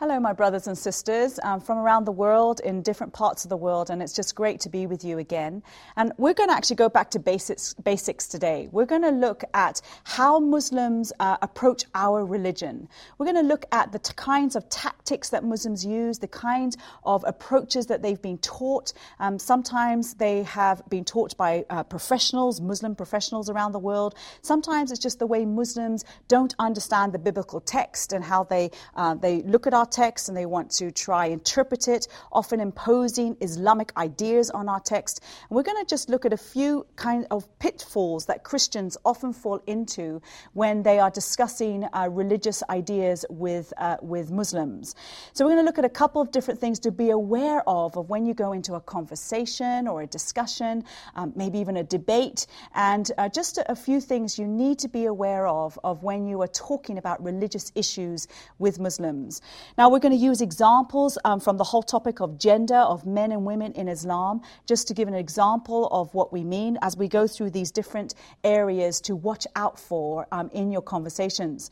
[0.00, 3.56] Hello, my brothers and sisters um, from around the world in different parts of the
[3.58, 5.62] world, and it's just great to be with you again.
[5.94, 8.70] And we're going to actually go back to basics, basics today.
[8.72, 12.88] We're going to look at how Muslims uh, approach our religion.
[13.18, 16.78] We're going to look at the t- kinds of tactics that Muslims use, the kinds
[17.04, 18.94] of approaches that they've been taught.
[19.18, 24.14] Um, sometimes they have been taught by uh, professionals, Muslim professionals around the world.
[24.40, 29.14] Sometimes it's just the way Muslims don't understand the biblical text and how they uh,
[29.14, 33.92] they look at our text and they want to try interpret it, often imposing Islamic
[33.98, 35.20] ideas on our text.
[35.48, 39.32] And we're going to just look at a few kind of pitfalls that Christians often
[39.34, 40.22] fall into
[40.54, 44.94] when they are discussing uh, religious ideas with uh, with Muslims.
[45.34, 47.96] So we're going to look at a couple of different things to be aware of
[47.98, 50.84] of when you go into a conversation or a discussion,
[51.14, 54.88] um, maybe even a debate, and uh, just a, a few things you need to
[54.88, 58.28] be aware of of when you are talking about religious issues
[58.58, 59.42] with Muslims.
[59.80, 63.32] Now, we're going to use examples um, from the whole topic of gender, of men
[63.32, 67.08] and women in Islam, just to give an example of what we mean as we
[67.08, 68.14] go through these different
[68.44, 71.70] areas to watch out for um, in your conversations.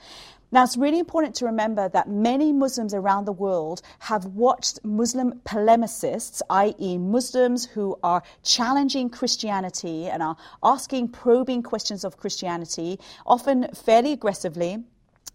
[0.50, 5.42] Now, it's really important to remember that many Muslims around the world have watched Muslim
[5.44, 13.68] polemicists, i.e., Muslims who are challenging Christianity and are asking probing questions of Christianity, often
[13.74, 14.82] fairly aggressively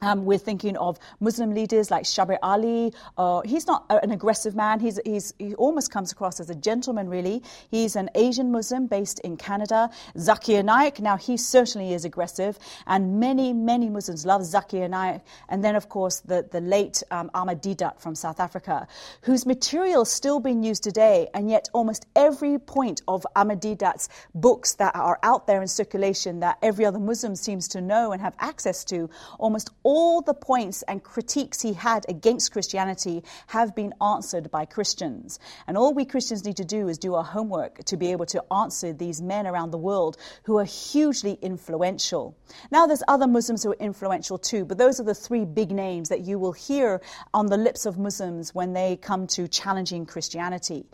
[0.03, 2.93] um, we're thinking of Muslim leaders like Shabir Ali.
[3.17, 4.79] Uh, he's not an aggressive man.
[4.79, 7.41] He's, he's, he almost comes across as a gentleman, really.
[7.71, 9.89] He's an Asian Muslim based in Canada.
[10.15, 12.59] Zakir Naik, now he certainly is aggressive.
[12.85, 15.21] And many, many Muslims love Zakir Naik.
[15.47, 18.87] And then, of course, the, the late um, Ahmad Deedat from South Africa,
[19.21, 21.29] whose material is still being used today.
[21.33, 26.41] And yet, almost every point of Ahmad Deedat's books that are out there in circulation
[26.41, 30.33] that every other Muslim seems to know and have access to, almost all all the
[30.33, 35.37] points and critiques he had against Christianity have been answered by Christians.
[35.67, 38.43] And all we Christians need to do is do our homework to be able to
[38.51, 42.35] answer these men around the world who are hugely influential.
[42.71, 46.09] Now, there's other Muslims who are influential too, but those are the three big names
[46.09, 46.99] that you will hear
[47.31, 50.87] on the lips of Muslims when they come to challenging Christianity.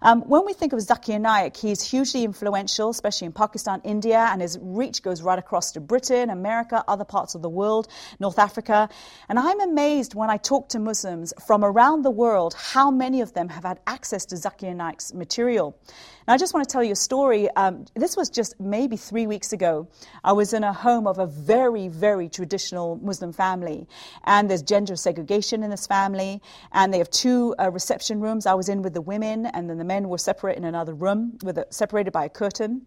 [0.00, 4.40] Um, when we think of Zakir Naik, he's hugely influential, especially in Pakistan, India, and
[4.40, 8.88] his reach goes right across to Britain, America, other parts of the world, North Africa.
[9.28, 13.32] And I'm amazed when I talk to Muslims from around the world how many of
[13.34, 15.78] them have had access to Zakir Naik's material.
[16.26, 17.48] And I just want to tell you a story.
[17.50, 19.88] Um, this was just maybe three weeks ago.
[20.24, 23.86] I was in a home of a very, very traditional Muslim family.
[24.24, 26.42] And there's gender segregation in this family.
[26.72, 28.46] And they have two uh, reception rooms.
[28.46, 31.38] I was in with the women, and then the men were separate in another room,
[31.42, 32.86] with a, separated by a curtain.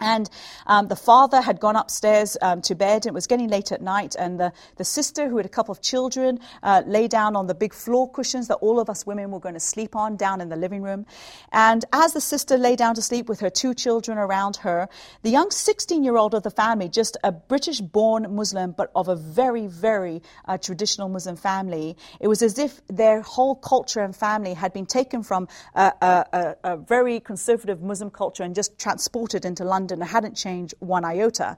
[0.00, 0.30] And
[0.66, 3.06] um, the father had gone upstairs um, to bed.
[3.06, 5.80] It was getting late at night, and the, the sister, who had a couple of
[5.80, 9.40] children, uh, lay down on the big floor cushions that all of us women were
[9.40, 11.04] going to sleep on down in the living room.
[11.50, 14.88] And as the sister lay down to sleep with her two children around her,
[15.22, 19.08] the young 16 year old of the family, just a British born Muslim, but of
[19.08, 24.14] a very, very uh, traditional Muslim family, it was as if their whole culture and
[24.14, 29.44] family had been taken from a, a, a very conservative Muslim culture and just transported
[29.44, 31.56] into London London hadn't changed one iota.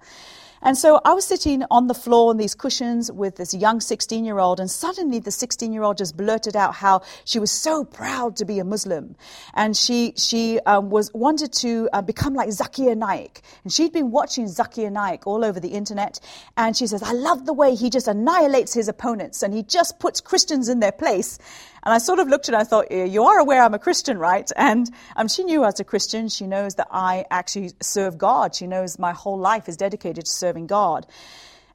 [0.63, 4.27] And so I was sitting on the floor on these cushions with this young 16
[4.27, 7.83] year old, and suddenly the 16 year old just blurted out how she was so
[7.83, 9.17] proud to be a Muslim.
[9.55, 13.41] And she, she um, was, wanted to uh, become like Zakir Naik.
[13.65, 16.21] And she'd been watching Zakir Naik all over the internet.
[16.59, 19.99] And she says, I love the way he just annihilates his opponents and he just
[19.99, 21.39] puts Christians in their place.
[21.83, 23.79] And I sort of looked at her and I thought, you are aware I'm a
[23.79, 24.51] Christian, right?
[24.57, 28.55] And um, she knew as a Christian, she knows that I actually serve God.
[28.55, 31.07] She knows my whole life is dedicated to serving God.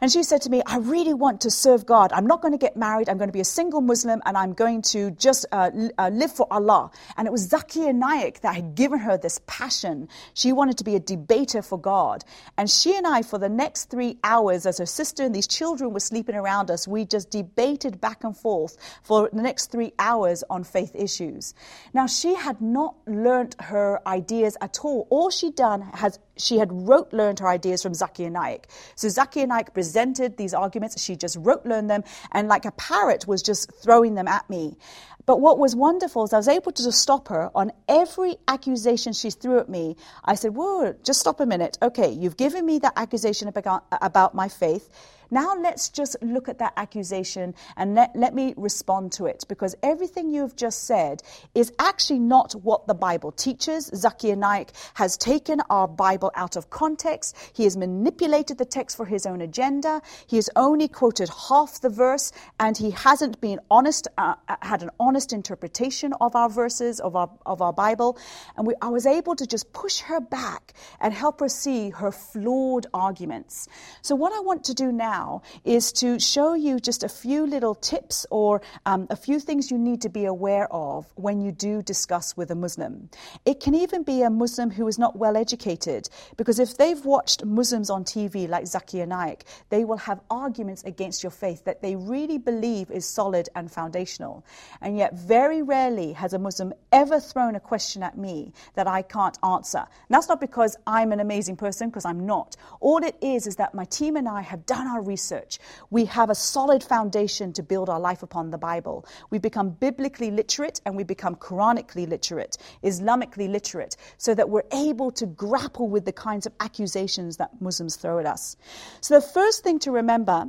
[0.06, 2.12] And she said to me, I really want to serve God.
[2.14, 3.10] I'm not going to get married.
[3.10, 6.32] I'm going to be a single Muslim and I'm going to just uh, uh, live
[6.32, 6.92] for Allah.
[7.18, 10.08] And it was Zakir Naik that had given her this passion.
[10.36, 12.24] She wanted to be a debater for God.
[12.56, 15.92] And she and I, for the next three hours, as her sister and these children
[15.92, 20.44] were sleeping around us, we just debated back and forth for the next three hours
[20.52, 21.56] on faith issues.
[21.96, 25.08] Now, she had not learnt her ideas at all.
[25.10, 28.68] All she'd done has she had rote learned her ideas from Zakir Naik.
[28.96, 33.28] So Zakir Naik presented these arguments, she just rote learned them, and like a parrot
[33.28, 34.78] was just throwing them at me.
[35.26, 39.32] But what was wonderful is I was able to stop her on every accusation she
[39.32, 39.96] threw at me.
[40.24, 41.78] I said, Whoa, just stop a minute.
[41.82, 44.90] Okay, you've given me that accusation about my faith.
[45.32, 49.76] Now let's just look at that accusation and let, let me respond to it because
[49.82, 51.22] everything you've just said
[51.54, 53.90] is actually not what the Bible teaches.
[53.92, 57.36] Zakir Naik has taken our Bible out of context.
[57.54, 60.02] He has manipulated the text for his own agenda.
[60.28, 64.84] He has only quoted half the verse and he hasn't been honest, uh, uh had
[64.84, 68.18] an honest interpretation of our verses, of our, of our Bible.
[68.58, 72.12] And we, I was able to just push her back and help her see her
[72.12, 73.68] flawed arguments.
[74.02, 75.15] So, what I want to do now
[75.64, 79.78] is to show you just a few little tips or um, a few things you
[79.78, 83.10] need to be aware of when you do discuss with a Muslim.
[83.46, 87.46] It can even be a Muslim who is not well educated, because if they've watched
[87.46, 91.96] Muslims on TV like Zakir Naik, they will have arguments against your faith that they
[91.96, 94.46] really believe is solid and foundational.
[94.82, 99.02] And yet, very rarely has a Muslim ever thrown a question at me that I
[99.02, 99.80] can't answer.
[99.80, 102.56] And that's not because I'm an amazing person, because I'm not.
[102.80, 105.60] All it is is that my team and I have done our research.
[105.90, 109.06] We have a solid foundation to build our life upon the Bible.
[109.30, 115.12] We become biblically literate and we become Quranically literate, Islamically literate, so that we're able
[115.12, 118.58] to grapple with the kinds of accusations that Muslims throw at us.
[119.02, 120.48] So the first thing to remember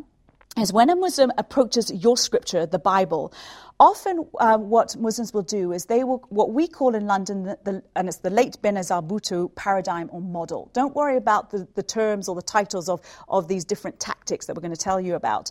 [0.57, 3.33] is when a Muslim approaches your scripture, the Bible,
[3.79, 7.59] often uh, what Muslims will do is they will, what we call in London, the,
[7.65, 10.71] the, and it's the late Benazir Bhutto paradigm or model.
[10.73, 14.57] Don't worry about the, the terms or the titles of, of these different tactics that
[14.57, 15.51] we're going to tell you about.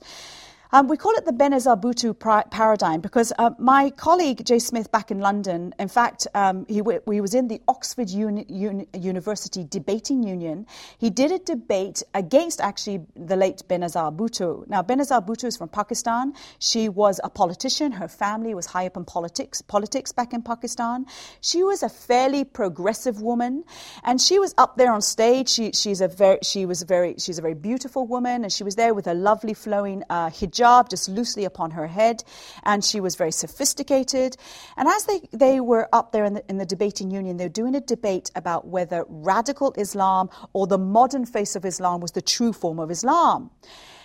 [0.75, 2.13] Um, we call it the Benazir Bhutto
[2.51, 6.99] paradigm because uh, my colleague Jay Smith back in London, in fact, um, he, w-
[7.09, 10.67] he, was in the Oxford Uni- Uni- University Debating Union.
[10.97, 14.67] He did a debate against actually the late Benazir Bhutto.
[14.67, 16.33] Now, Benazir Bhutto is from Pakistan.
[16.59, 17.93] She was a politician.
[17.93, 21.05] Her family was high up in politics, politics back in Pakistan.
[21.39, 23.63] She was a fairly progressive woman,
[24.03, 25.47] and she was up there on stage.
[25.47, 28.75] She, she's a very, she was very, she's a very beautiful woman, and she was
[28.75, 32.23] there with a lovely flowing uh, hijab hijab just loosely upon her head,
[32.63, 34.37] and she was very sophisticated.
[34.77, 37.49] And as they, they were up there in the, in the debating union, they were
[37.49, 42.21] doing a debate about whether radical Islam or the modern face of Islam was the
[42.21, 43.51] true form of Islam.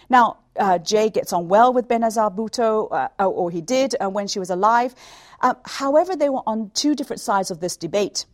[0.08, 4.26] Now, uh, Jay gets on well with Benazir Bhutto, uh, or he did uh, when
[4.26, 4.94] she was alive.
[5.40, 8.26] Uh, however, they were on two different sides of this debate.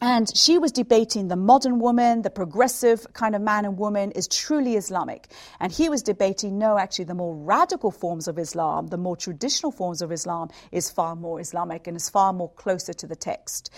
[0.00, 4.26] And she was debating the modern woman, the progressive kind of man and woman is
[4.26, 5.28] truly Islamic.
[5.60, 9.70] And he was debating, no, actually, the more radical forms of Islam, the more traditional
[9.72, 13.70] forms of Islam is far more Islamic and is far more closer to the text.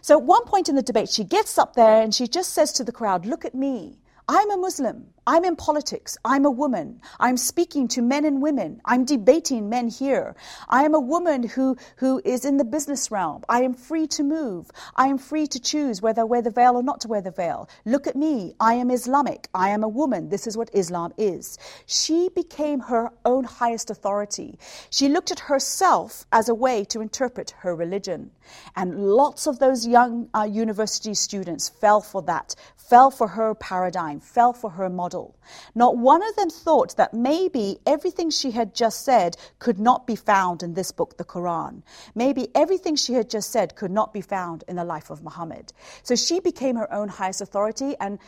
[0.00, 2.72] So at one point in the debate, she gets up there and she just says
[2.72, 3.98] to the crowd, look at me.
[4.26, 5.06] I'm a Muslim.
[5.28, 6.16] I'm in politics.
[6.24, 7.02] I'm a woman.
[7.20, 8.80] I'm speaking to men and women.
[8.86, 10.34] I'm debating men here.
[10.70, 13.44] I am a woman who, who is in the business realm.
[13.46, 14.70] I am free to move.
[14.96, 17.30] I am free to choose whether I wear the veil or not to wear the
[17.30, 17.68] veil.
[17.84, 18.54] Look at me.
[18.58, 19.48] I am Islamic.
[19.54, 20.30] I am a woman.
[20.30, 21.58] This is what Islam is.
[21.84, 24.58] She became her own highest authority.
[24.88, 28.30] She looked at herself as a way to interpret her religion.
[28.76, 34.20] And lots of those young uh, university students fell for that, fell for her paradigm,
[34.20, 35.17] fell for her model.
[35.74, 40.16] Not one of them thought that maybe everything she had just said could not be
[40.16, 41.82] found in this book, the Quran.
[42.14, 45.72] Maybe everything she had just said could not be found in the life of Muhammad.
[46.02, 48.18] So she became her own highest authority and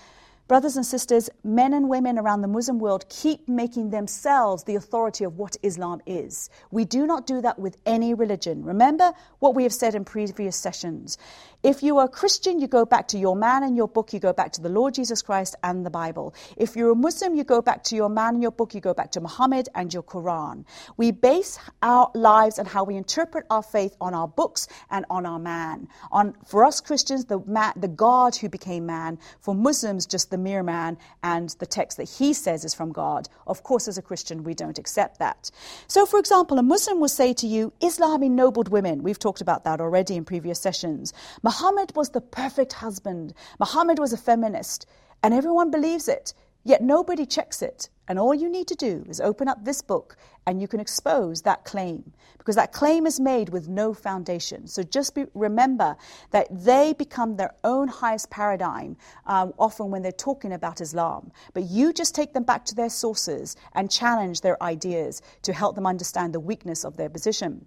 [0.51, 5.23] Brothers and sisters, men and women around the Muslim world keep making themselves the authority
[5.23, 6.51] of what Islam is.
[6.73, 8.65] We do not do that with any religion.
[8.65, 11.19] Remember what we have said in previous sessions.
[11.63, 14.19] If you are a Christian, you go back to your man and your book, you
[14.19, 16.35] go back to the Lord Jesus Christ and the Bible.
[16.57, 18.95] If you're a Muslim, you go back to your man and your book, you go
[18.95, 20.65] back to Muhammad and your Quran.
[20.97, 25.27] We base our lives and how we interpret our faith on our books and on
[25.27, 25.89] our man.
[26.11, 29.19] On for us Christians, the man, the God who became man.
[29.41, 33.29] For Muslims, just the mere man and the text that he says is from God.
[33.47, 35.51] Of course, as a Christian, we don't accept that.
[35.89, 39.03] So, for example, a Muslim will say to you, Islam ennobled women.
[39.03, 41.13] We've talked about that already in previous sessions.
[41.51, 43.35] Muhammad was the perfect husband.
[43.59, 44.87] Muhammad was a feminist.
[45.25, 46.33] And everyone believes it.
[46.63, 47.89] Yet nobody checks it.
[48.07, 50.17] And all you need to do is open up this book
[50.47, 54.69] and you can expose that claim because that claim is made with no foundation.
[54.69, 55.97] So just be, remember
[56.31, 61.33] that they become their own highest paradigm um, often when they're talking about Islam.
[61.53, 65.75] But you just take them back to their sources and challenge their ideas to help
[65.75, 67.67] them understand the weakness of their position.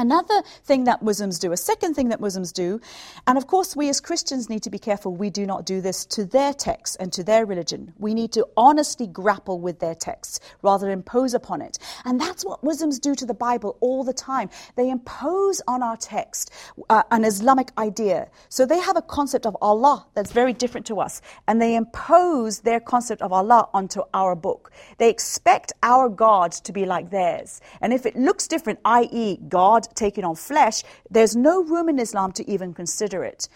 [0.00, 2.80] Another thing that Muslims do, a second thing that Muslims do,
[3.26, 6.06] and of course we as Christians need to be careful we do not do this
[6.06, 7.92] to their texts and to their religion.
[7.98, 11.78] We need to honestly grapple with their texts rather than impose upon it.
[12.06, 14.48] And that's what Muslims do to the Bible all the time.
[14.74, 16.50] They impose on our text
[16.88, 18.30] uh, an Islamic idea.
[18.48, 22.60] So they have a concept of Allah that's very different to us, and they impose
[22.60, 24.72] their concept of Allah onto our book.
[24.96, 27.60] They expect our God to be like theirs.
[27.82, 32.32] And if it looks different, i.e., God taking on flesh, there's no room in Islam
[32.32, 33.48] to even consider it.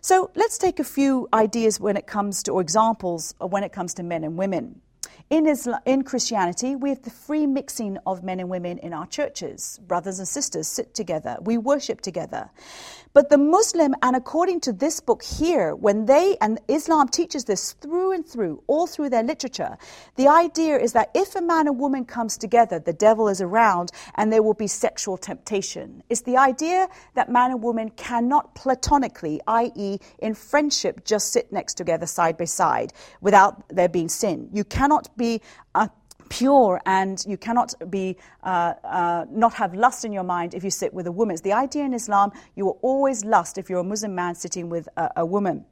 [0.00, 3.94] So let's take a few ideas when it comes to, or examples when it comes
[3.94, 4.80] to men and women.
[5.30, 9.06] In, Islam, in Christianity, we have the free mixing of men and women in our
[9.06, 9.78] churches.
[9.86, 12.48] Brothers and sisters sit together, we worship together.
[13.18, 17.72] But the Muslim, and according to this book here, when they, and Islam teaches this
[17.72, 19.76] through and through, all through their literature,
[20.14, 23.90] the idea is that if a man and woman comes together, the devil is around
[24.14, 26.04] and there will be sexual temptation.
[26.08, 31.74] It's the idea that man and woman cannot platonically, i.e., in friendship, just sit next
[31.74, 34.48] together side by side without there being sin.
[34.52, 35.42] You cannot be
[35.74, 35.88] uh,
[36.28, 40.70] pure and you cannot be uh, uh, not have lust in your mind if you
[40.70, 41.34] sit with a woman.
[41.34, 44.68] It's the idea in Islam you will always lust if you're a Muslim man sitting
[44.68, 45.64] with a, a woman.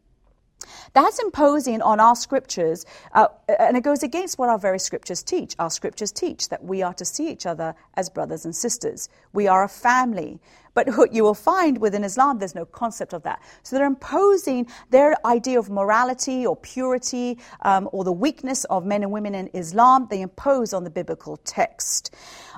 [0.95, 5.55] That's imposing on our scriptures, uh, and it goes against what our very scriptures teach.
[5.59, 9.09] Our scriptures teach that we are to see each other as brothers and sisters.
[9.33, 10.41] We are a family.
[10.77, 13.43] But what you will find within Islam, there's no concept of that.
[13.63, 19.03] So they're imposing their idea of morality or purity um, or the weakness of men
[19.03, 22.15] and women in Islam, they impose on the biblical text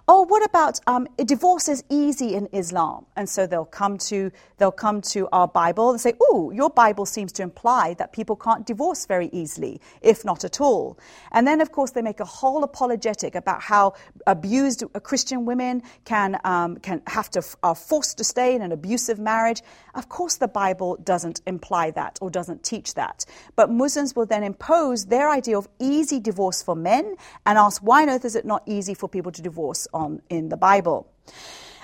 [0.08, 3.04] oh, what about um, divorce is easy in Islam?
[3.14, 7.06] And so they'll come to they'll come to our Bible and say, oh, your Bible
[7.06, 10.98] seems to imply that people can't divorce very easily, if not at all.
[11.32, 13.94] And then, of course, they make a whole apologetic about how
[14.26, 19.18] abused Christian women can um, can have to are forced to stay in an abusive
[19.18, 19.62] marriage.
[19.98, 23.24] Of course, the Bible doesn't imply that or doesn't teach that.
[23.56, 28.02] But Muslims will then impose their idea of easy divorce for men and ask, why
[28.02, 31.10] on earth is it not easy for people to divorce on in the Bible.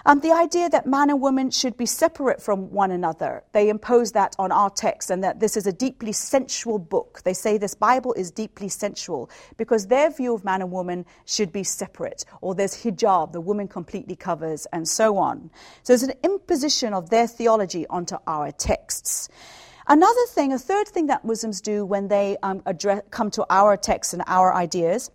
[0.06, 4.12] Um, the idea that man and woman should be separate from one another, they impose
[4.12, 7.22] that on our text and that this is a deeply sensual book.
[7.24, 11.52] They say this Bible is deeply sensual because their view of man and woman should
[11.52, 15.50] be separate, or there's hijab, the woman completely covers, and so on.
[15.84, 19.30] So it's an imposition of their theology onto our texts.
[19.86, 23.78] Another thing, a third thing that Muslims do when they um, address, come to our
[23.78, 25.10] texts and our ideas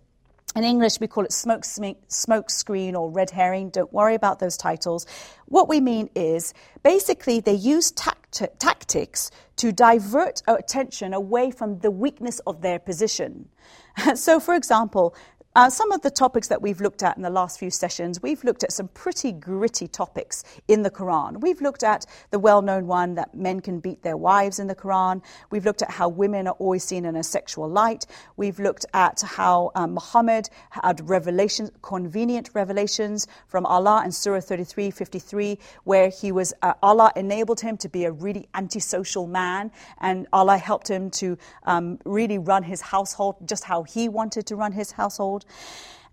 [0.56, 3.70] in English, we call it smoke, smoke screen or red herring.
[3.70, 5.06] Don't worry about those titles.
[5.46, 11.78] What we mean is basically they use tact- tactics to divert our attention away from
[11.80, 13.48] the weakness of their position.
[14.14, 15.14] so, for example,
[15.56, 18.44] uh, some of the topics that we've looked at in the last few sessions, we've
[18.44, 21.40] looked at some pretty gritty topics in the Quran.
[21.40, 24.76] We've looked at the well known one that men can beat their wives in the
[24.76, 25.22] Quran.
[25.50, 28.06] We've looked at how women are always seen in a sexual light.
[28.36, 34.92] We've looked at how um, Muhammad had revelations, convenient revelations from Allah in Surah 33
[34.92, 40.28] 53, where he was, uh, Allah enabled him to be a really antisocial man, and
[40.32, 44.70] Allah helped him to um, really run his household just how he wanted to run
[44.70, 45.39] his household.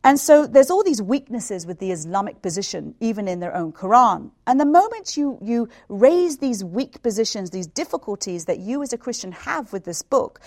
[0.03, 4.31] And so there's all these weaknesses with the Islamic position, even in their own Quran.
[4.45, 8.97] And the moment you, you raise these weak positions, these difficulties that you as a
[8.97, 10.39] Christian have with this book,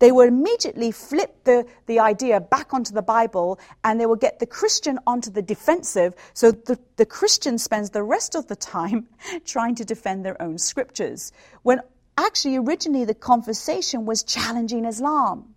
[0.00, 4.38] they will immediately flip the, the idea back onto the Bible and they will get
[4.38, 6.12] the Christian onto the defensive.
[6.34, 9.06] So the, the Christian spends the rest of the time
[9.46, 11.32] trying to defend their own scriptures.
[11.62, 11.80] When
[12.18, 15.54] actually, originally, the conversation was challenging Islam.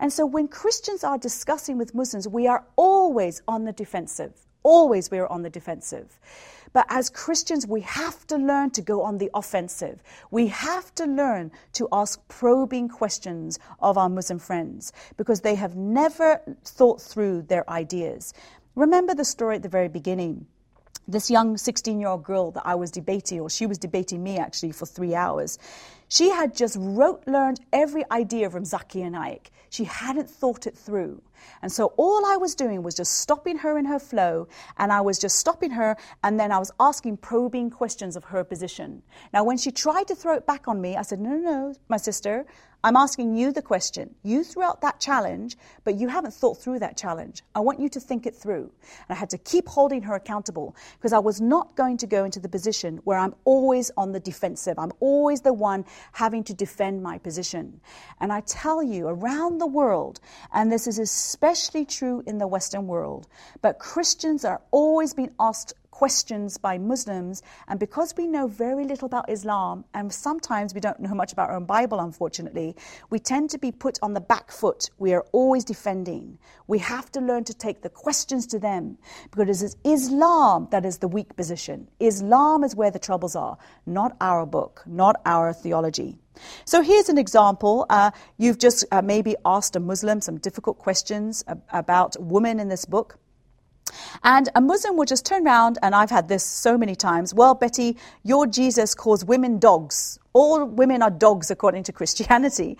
[0.00, 4.32] And so when Christians are discussing with Muslims, we are always on the defensive.
[4.62, 6.18] Always we are on the defensive.
[6.72, 10.02] But as Christians, we have to learn to go on the offensive.
[10.30, 15.76] We have to learn to ask probing questions of our Muslim friends because they have
[15.76, 18.32] never thought through their ideas.
[18.76, 20.46] Remember the story at the very beginning
[21.10, 24.38] this young 16 year old girl that I was debating, or she was debating me
[24.38, 25.58] actually for three hours,
[26.08, 29.50] she had just rote learned every idea from Zakir Naik.
[29.70, 31.22] She hadn't thought it through.
[31.62, 35.00] And so all I was doing was just stopping her in her flow, and I
[35.00, 39.02] was just stopping her, and then I was asking probing questions of her position.
[39.32, 41.74] Now, when she tried to throw it back on me, I said, No, no, no,
[41.88, 42.46] my sister,
[42.82, 44.14] I'm asking you the question.
[44.22, 47.42] You threw out that challenge, but you haven't thought through that challenge.
[47.54, 48.70] I want you to think it through.
[48.82, 52.24] And I had to keep holding her accountable because I was not going to go
[52.24, 54.78] into the position where I'm always on the defensive.
[54.78, 57.80] I'm always the one having to defend my position.
[58.18, 60.20] And I tell you, around the world,
[60.50, 60.98] and this is
[61.30, 63.28] especially true in the Western world,
[63.62, 69.06] but Christians are always being asked questions by Muslims, and because we know very little
[69.06, 72.74] about Islam, and sometimes we don't know much about our own Bible, unfortunately,
[73.10, 74.90] we tend to be put on the back foot.
[74.98, 76.38] We are always defending.
[76.66, 78.98] We have to learn to take the questions to them
[79.30, 81.86] because it is Islam that is the weak position.
[82.00, 83.56] Islam is where the troubles are,
[83.86, 86.19] not our book, not our theology.
[86.64, 87.86] So here's an example.
[87.90, 92.84] Uh, you've just uh, maybe asked a Muslim some difficult questions about women in this
[92.84, 93.18] book.
[94.22, 97.34] And a Muslim will just turn around, and I've had this so many times.
[97.34, 100.18] Well, Betty, your Jesus calls women dogs.
[100.32, 102.78] All women are dogs according to Christianity.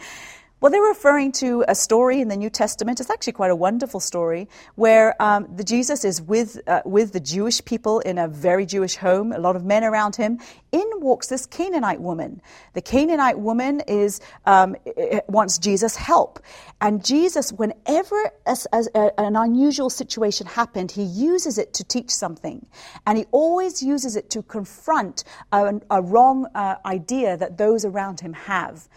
[0.61, 3.01] Well, they're referring to a story in the New Testament.
[3.01, 7.21] It's actually quite a wonderful story where um, the Jesus is with uh, with the
[7.21, 9.33] Jewish people in a very Jewish home.
[9.33, 10.39] A lot of men around him.
[10.73, 12.41] In walks this Canaanite woman.
[12.75, 14.77] The Canaanite woman is um,
[15.29, 16.41] wants Jesus' help,
[16.81, 22.67] and Jesus, whenever as a, an unusual situation happened, he uses it to teach something,
[23.07, 28.21] and he always uses it to confront a, a wrong uh, idea that those around
[28.21, 28.89] him have.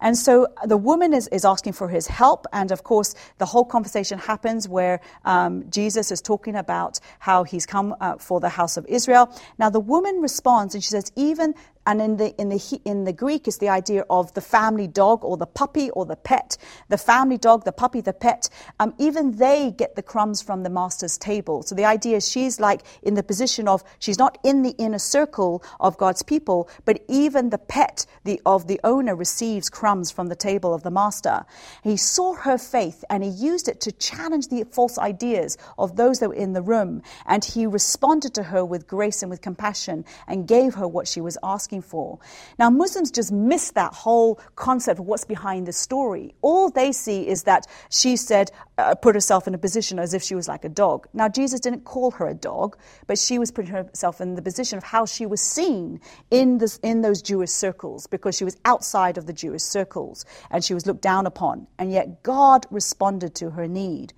[0.00, 2.46] And so the woman is, is asking for his help.
[2.52, 7.66] And of course, the whole conversation happens where um, Jesus is talking about how he's
[7.66, 9.32] come uh, for the house of Israel.
[9.58, 11.54] Now, the woman responds and she says, Even
[11.86, 15.24] and in the, in, the, in the Greek, is the idea of the family dog
[15.24, 16.56] or the puppy or the pet.
[16.88, 18.48] The family dog, the puppy, the pet,
[18.78, 21.62] um, even they get the crumbs from the master's table.
[21.62, 24.98] So the idea is she's like in the position of, she's not in the inner
[24.98, 30.28] circle of God's people, but even the pet the, of the owner receives crumbs from
[30.28, 31.44] the table of the master.
[31.82, 36.20] He saw her faith and he used it to challenge the false ideas of those
[36.20, 37.02] that were in the room.
[37.26, 41.20] And he responded to her with grace and with compassion and gave her what she
[41.20, 42.18] was asking asking for.
[42.58, 46.34] Now, Muslims just miss that whole concept of what's behind the story.
[46.42, 50.22] All they see is that she said, uh, put herself in a position as if
[50.22, 51.06] she was like a dog.
[51.12, 52.76] Now, Jesus didn't call her a dog,
[53.06, 56.00] but she was putting herself in the position of how she was seen
[56.30, 60.62] in, this, in those Jewish circles because she was outside of the Jewish circles and
[60.62, 61.66] she was looked down upon.
[61.78, 64.12] And yet, God responded to her need.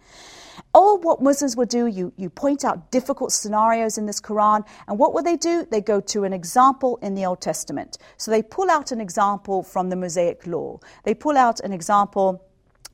[0.74, 4.98] Or what Muslims will do, you, you point out difficult scenarios in this Quran, and
[4.98, 5.64] what will they do?
[5.70, 7.98] They go to an example in the Old Testament.
[8.16, 10.80] So they pull out an example from the Mosaic Law.
[11.04, 12.42] They pull out an example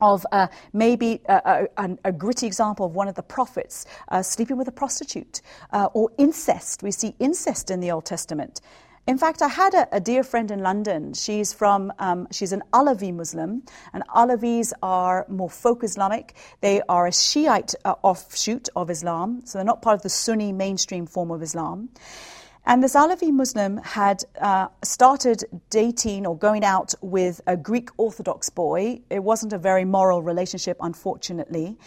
[0.03, 4.57] of uh, maybe a, a, a, gritty example of one of the prophets uh, sleeping
[4.57, 6.83] with a prostitute, uh, or incest.
[6.83, 8.61] We see incest in the Old Testament.
[9.07, 11.15] In fact, I had a, a dear friend in London.
[11.15, 16.35] She's from, um, she's an Alawi Muslim, and Alawis are more folk Islamic.
[16.61, 20.53] They are a Shiite uh, offshoot of Islam, so they're not part of the Sunni
[20.53, 21.89] mainstream form of Islam.
[22.67, 28.51] And this Alawi Muslim had uh, started dating or going out with a Greek Orthodox
[28.51, 29.01] boy.
[29.09, 31.79] It wasn't a very moral relationship, unfortunately.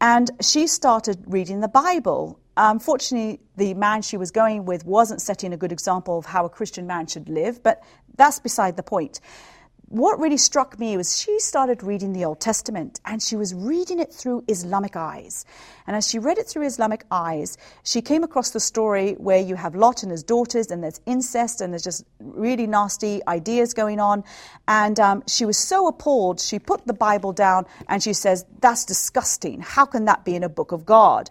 [0.00, 2.38] And she started reading the Bible.
[2.60, 6.48] Unfortunately, the man she was going with wasn't setting a good example of how a
[6.48, 7.80] Christian man should live, but
[8.16, 9.20] that's beside the point.
[9.90, 14.00] What really struck me was she started reading the Old Testament and she was reading
[14.00, 15.46] it through Islamic eyes.
[15.86, 19.54] And as she read it through Islamic eyes, she came across the story where you
[19.54, 24.00] have Lot and his daughters, and there's incest, and there's just really nasty ideas going
[24.00, 24.24] on.
[24.66, 28.84] And um, she was so appalled, she put the Bible down and she says, That's
[28.84, 29.60] disgusting.
[29.60, 31.30] How can that be in a book of God?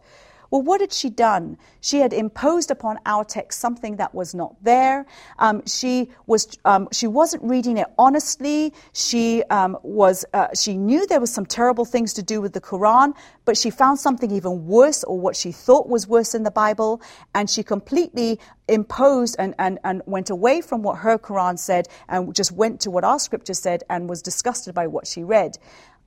[0.51, 1.57] Well, what had she done?
[1.81, 5.05] She had imposed upon our text something that was not there.
[5.39, 8.73] Um, she was um, she wasn't reading it honestly.
[8.93, 12.61] She um, was uh, she knew there was some terrible things to do with the
[12.61, 13.13] Quran,
[13.45, 17.01] but she found something even worse, or what she thought was worse in the Bible,
[17.33, 22.33] and she completely imposed and, and, and went away from what her Quran said and
[22.35, 25.57] just went to what our scripture said and was disgusted by what she read.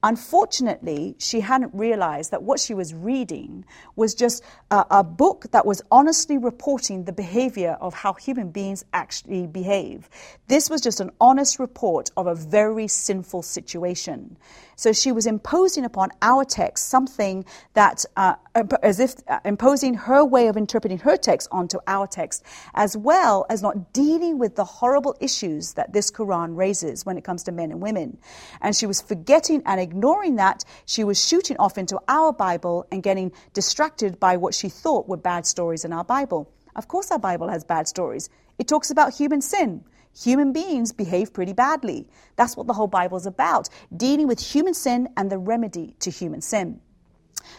[0.02, 5.66] Unfortunately, she hadn't realized that what she was reading was just a, a, book that
[5.66, 10.08] was honestly reporting the behavior of how human beings actually behave.
[10.48, 14.38] This was just an honest report of a very sinful situation.
[14.80, 18.36] So she was imposing upon our text something that, uh,
[18.82, 23.44] as if uh, imposing her way of interpreting her text onto our text, as well
[23.50, 27.52] as not dealing with the horrible issues that this Quran raises when it comes to
[27.52, 28.16] men and women.
[28.62, 30.64] And she was forgetting and ignoring that.
[30.86, 35.18] She was shooting off into our Bible and getting distracted by what she thought were
[35.18, 36.50] bad stories in our Bible.
[36.74, 38.30] Of course, our Bible has bad stories.
[38.58, 39.84] It talks about human sin
[40.16, 42.08] human beings behave pretty badly.
[42.36, 46.10] That's what the whole Bible is about dealing with human sin and the remedy to
[46.10, 46.80] human sin.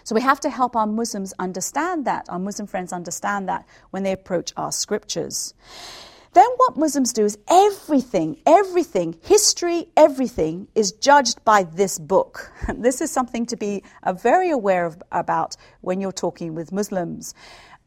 [0.03, 4.03] So we have to help our Muslims understand that, our Muslim friends understand that when
[4.03, 5.53] they approach our scriptures.
[6.33, 12.51] Then what Muslims do is everything, everything, history, everything is judged by this book.
[12.73, 17.35] This is something to be uh, very aware of, about when you're talking with Muslims.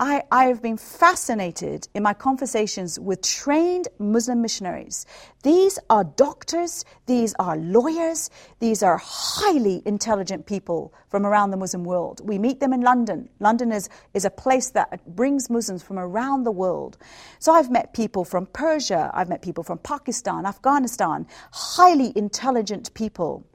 [0.01, 5.07] I, I have been fascinated in my conversations with trained Muslim missionaries.
[5.45, 8.29] These are doctors, these are lawyers,
[8.59, 12.21] these are highly intelligent people from around the Muslim world.
[12.25, 13.29] We meet them in London.
[13.39, 16.99] London is, is a place that brings Muslims from around the world.
[17.39, 23.47] So I've met people from Persia, I've met people from Pakistan, Afghanistan, highly intelligent people.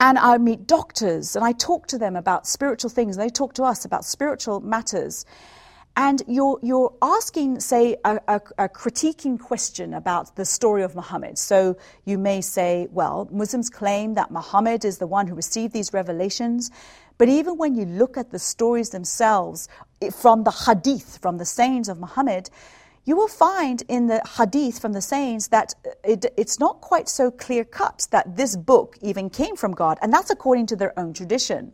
[0.00, 3.16] And I meet doctors and I talk to them about spiritual things.
[3.16, 5.26] And they talk to us about spiritual matters.
[5.96, 11.36] And you're, you're asking, say, a, a, a, critiquing question about the story of Muhammad.
[11.36, 15.92] So you may say, well, Muslims claim that Muhammad is the one who received these
[15.92, 16.70] revelations.
[17.18, 19.68] But even when you look at the stories themselves
[20.12, 22.48] from the hadith, from the sayings of Muhammad,
[23.04, 27.30] you will find in the hadith from the saints that it, it's not quite so
[27.30, 31.12] clear cut that this book even came from God, and that's according to their own
[31.12, 31.72] tradition.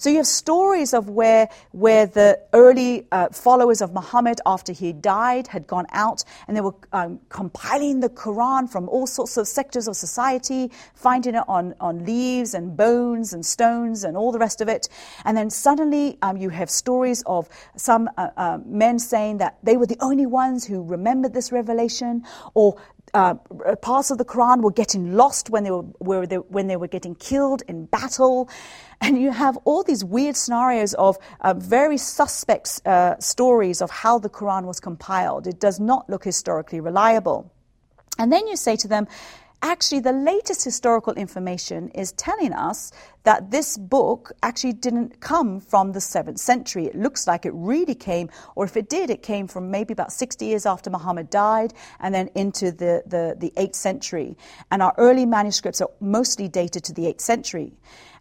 [0.00, 4.94] So you have stories of where, where the early uh, followers of Muhammad, after he
[4.94, 9.46] died, had gone out and they were um, compiling the Quran from all sorts of
[9.46, 14.38] sectors of society, finding it on, on leaves and bones and stones and all the
[14.38, 14.88] rest of it.
[15.26, 19.76] And then suddenly um, you have stories of some uh, uh, men saying that they
[19.76, 22.80] were the only ones who remembered this revelation, or
[23.14, 23.34] uh,
[23.82, 26.88] parts of the Quran were getting lost when they were, were they, when they were
[26.88, 28.48] getting killed in battle.
[29.02, 34.18] And you have all these weird scenarios of uh, very suspect uh, stories of how
[34.18, 35.46] the Quran was compiled.
[35.46, 37.50] It does not look historically reliable.
[38.18, 39.08] And then you say to them,
[39.62, 42.92] actually, the latest historical information is telling us
[43.24, 46.86] that this book actually didn't come from the 7th century.
[46.86, 50.12] It looks like it really came, or if it did, it came from maybe about
[50.12, 54.36] 60 years after Muhammad died and then into the, the, the 8th century.
[54.70, 57.72] And our early manuscripts are mostly dated to the 8th century.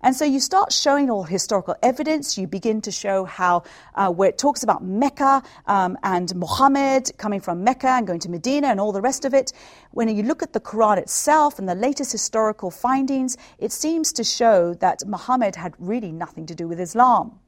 [0.01, 2.37] And so you start showing all historical evidence.
[2.37, 3.63] You begin to show how,
[3.95, 8.29] uh, where it talks about Mecca um, and Muhammad coming from Mecca and going to
[8.29, 9.51] Medina and all the rest of it.
[9.91, 14.23] When you look at the Quran itself and the latest historical findings, it seems to
[14.23, 17.39] show that Muhammad had really nothing to do with Islam.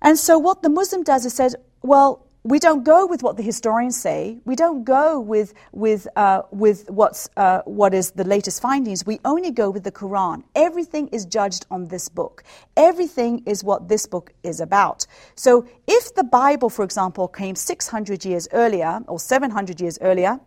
[0.00, 3.42] And so what the Muslim does is says, well, we don't go with what the
[3.42, 4.38] historians say.
[4.46, 9.04] We don't go with, with, uh, with what's, uh, what is the latest findings.
[9.04, 10.44] We only go with the Quran.
[10.54, 12.42] Everything is judged on this book.
[12.76, 15.06] Everything is what this book is about.
[15.34, 20.40] So if the Bible, for example, came 600 years earlier or 700 years earlier,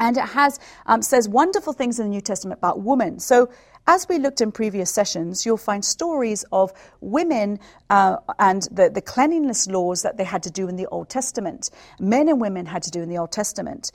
[0.00, 3.20] and it has um, says wonderful things in the New Testament about women.
[3.20, 3.50] So
[3.86, 9.02] as we looked in previous sessions, you'll find stories of women uh, and the, the
[9.02, 11.70] cleanliness laws that they had to do in the Old Testament.
[11.98, 13.90] Men and women had to do in the Old Testament.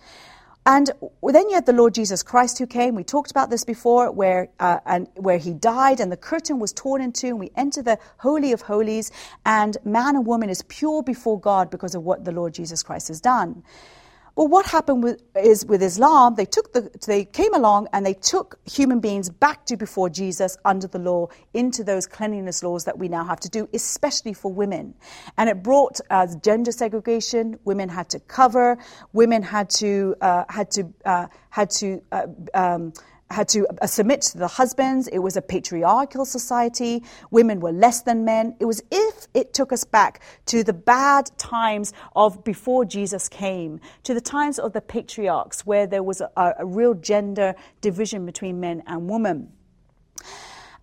[0.68, 2.96] And then you had the Lord Jesus Christ who came.
[2.96, 6.74] We talked about this before, where uh, and where he died, and the curtain was
[6.74, 9.12] torn in two, and we enter the holy of holies,
[9.46, 13.10] and man and woman is pure before God because of what the Lord Jesus Christ
[13.10, 13.64] has done.
[14.36, 18.14] Well, what happened with, is with Islam, they took the, they came along and they
[18.14, 23.00] took human beings back to before Jesus under the law into those cleanliness laws that
[23.00, 24.94] we now have to do, especially for women.
[25.38, 27.58] And it brought uh, gender segregation.
[27.64, 28.78] Women had to cover.
[29.14, 32.92] Women had to uh, had to uh, had to uh, um,
[33.32, 35.08] had to submit to the husbands.
[35.08, 37.04] It was a patriarchal society.
[37.32, 38.56] Women were less than men.
[38.60, 43.80] It was if it took us back to the bad times of before Jesus came,
[44.04, 48.60] to the times of the patriarchs, where there was a, a real gender division between
[48.60, 49.52] men and women.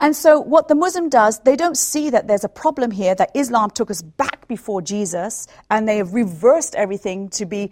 [0.03, 3.31] And so, what the Muslim does, they don't see that there's a problem here, that
[3.37, 7.71] Islam took us back before Jesus, and they have reversed everything to be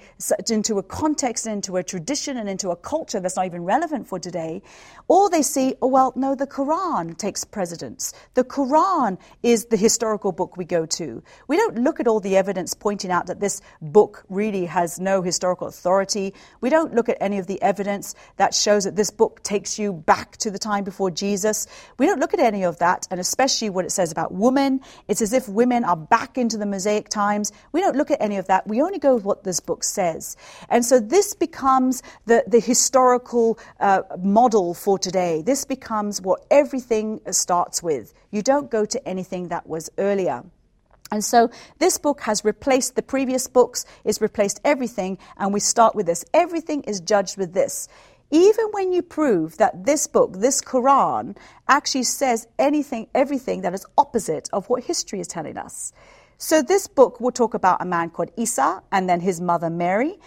[0.49, 4.21] into a context, into a tradition, and into a culture that's not even relevant for
[4.21, 4.63] today.
[5.11, 8.13] Or they see, oh, well, no, the Quran takes precedence.
[8.35, 11.21] The Quran is the historical book we go to.
[11.49, 15.21] We don't look at all the evidence pointing out that this book really has no
[15.21, 16.33] historical authority.
[16.61, 19.93] We don't look at any of the evidence that shows that this book takes you
[19.93, 21.67] back to the time before Jesus.
[21.99, 24.81] We don't look at any of that, and especially what it says about women.
[25.09, 27.51] It's as if women are back into the Mosaic times.
[27.73, 28.69] We don't look at any of that.
[28.69, 30.37] We only go with what this book says.
[30.69, 35.43] And so this becomes the, the historical uh, model for today.
[35.43, 38.13] This becomes what everything starts with.
[38.31, 40.45] You don't go to anything that was earlier.
[41.13, 45.97] And so this book has replaced the previous books, it's replaced everything, and we start
[45.97, 46.25] with this.
[46.33, 47.89] Everything is judged with this
[48.31, 51.37] even when you prove that this book, this Quran,
[51.69, 55.93] actually says anything, everything that is opposite of what history is telling us.
[56.39, 60.19] So this book will talk about a man called Isa and then his mother Mary.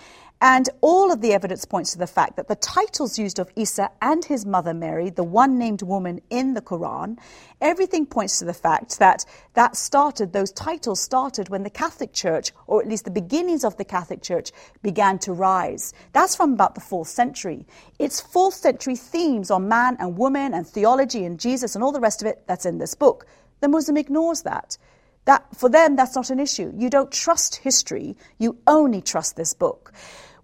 [0.46, 3.90] And all of the evidence points to the fact that the titles used of Isa
[4.02, 7.18] and his mother Mary, the one named woman in the Quran,
[7.62, 12.52] everything points to the fact that that started, those titles started when the Catholic Church,
[12.68, 14.52] or at least the beginnings of the Catholic Church,
[14.82, 15.94] began to rise.
[16.12, 17.66] That's from about the fourth century.
[17.98, 22.02] It's fourth century themes on man and woman and theology and Jesus and all the
[22.02, 23.28] rest of it that's in this book.
[23.62, 24.78] The Muslim ignores that.
[25.24, 26.74] That for them that's not an issue.
[26.76, 29.94] You don't trust history, you only trust this book.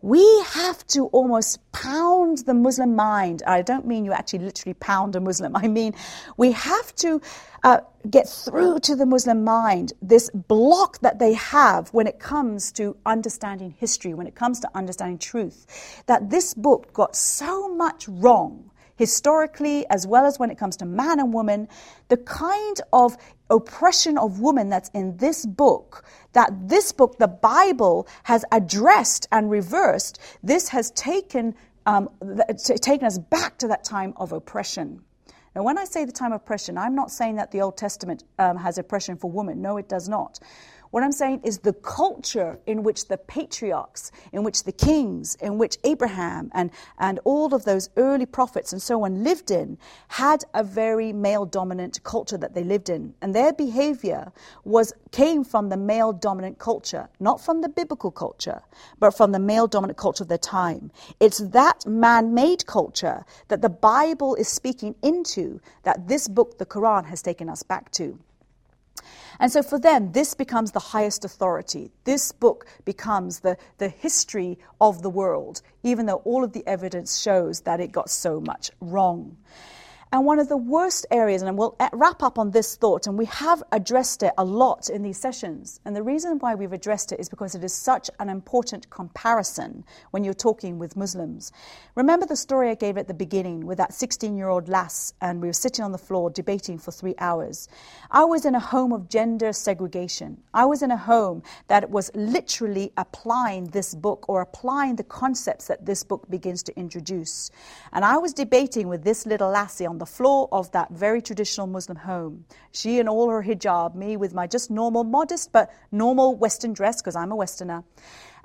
[0.01, 3.43] We have to almost pound the Muslim mind.
[3.45, 5.55] I don't mean you actually literally pound a Muslim.
[5.55, 5.93] I mean,
[6.37, 7.21] we have to
[7.63, 12.71] uh, get through to the Muslim mind this block that they have when it comes
[12.73, 18.07] to understanding history, when it comes to understanding truth, that this book got so much
[18.07, 18.68] wrong
[18.99, 21.69] historically, as well as when it comes to man and woman,
[22.09, 23.15] the kind of
[23.49, 29.49] oppression of women that's in this book, that this book, the Bible, has addressed and
[29.49, 32.09] reversed, this has taken, um,
[32.81, 35.01] taken us back to that time of oppression.
[35.55, 38.25] Now, when I say the time of oppression, I'm not saying that the Old Testament
[38.37, 39.61] um, has oppression for women.
[39.61, 40.39] No, it does not.
[40.91, 45.59] What I'm saying is the culture in which the patriarchs, in which the kings, in
[45.59, 50.45] which Abraham and, and all of those early prophets and so on lived in had
[50.55, 53.13] a very male dominant culture that they lived in.
[53.21, 54.31] And their behavior
[54.63, 58.61] was came from the male dominant culture, not from the biblical culture,
[58.99, 60.91] but from the male dominant culture of their time.
[61.19, 66.65] It's that man made culture that the Bible is speaking into that this book, the
[66.65, 68.17] Quran, has taken us back to.
[69.39, 71.91] And so for them, this becomes the highest authority.
[72.03, 77.19] This book becomes the, the history of the world, even though all of the evidence
[77.19, 79.37] shows that it got so much wrong.
[80.11, 83.15] And one of the worst areas, and we'll uh, wrap up on this thought, and
[83.15, 85.79] we have addressed it a lot in these sessions.
[85.85, 89.85] And the reason why we've addressed it is because it is such an important comparison
[90.09, 91.51] when you're talking with Muslims.
[91.93, 95.43] Remember the story I gave at the beginning with that 16 year old lass, and
[95.43, 97.67] we were sitting on the floor debating for three hours.
[98.09, 100.41] I was in a home of gender segregation.
[100.55, 105.67] I was in a home that was literally applying this book or applying the concepts
[105.67, 107.51] that this book begins to introduce.
[107.93, 111.67] And I was debating with this little lassie on the floor of that very traditional
[111.67, 112.45] Muslim home.
[112.71, 117.01] She in all her hijab, me with my just normal, modest but normal Western dress,
[117.01, 117.83] because I'm a Westerner.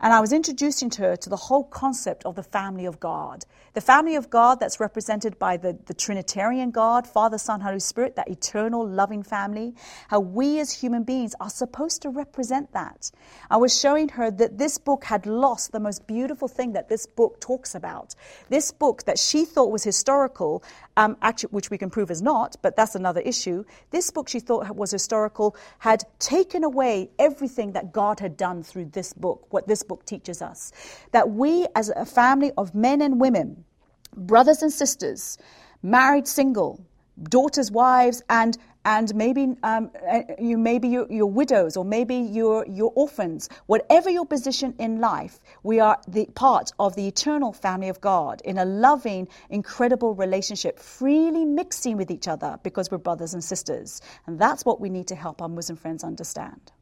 [0.00, 3.44] And I was introducing to her to the whole concept of the family of God.
[3.74, 8.16] The family of God that's represented by the, the Trinitarian God, Father, Son, Holy Spirit,
[8.16, 9.74] that eternal, loving family.
[10.08, 13.10] How we as human beings are supposed to represent that.
[13.50, 17.06] I was showing her that this book had lost the most beautiful thing that this
[17.06, 18.14] book talks about.
[18.48, 20.62] This book that she thought was historical,
[20.96, 23.64] um, actually, which we can prove is not, but that's another issue.
[23.90, 28.86] This book she thought was historical had taken away everything that God had done through
[28.86, 30.72] this book, what this book teaches us.
[31.12, 33.64] That we, as a family of men and women,
[34.16, 35.38] brothers and sisters,
[35.82, 36.84] married, single,
[37.22, 42.66] daughters, wives, and and maybe um, uh, you maybe you're, you're, widows or maybe you're,
[42.68, 43.48] you're orphans.
[43.66, 48.42] Whatever your position in life, we are the part of the eternal family of God
[48.44, 54.02] in a loving, incredible relationship, freely mixing with each other because we're brothers and sisters.
[54.26, 56.72] And that's what we need to help our Muslim friends understand.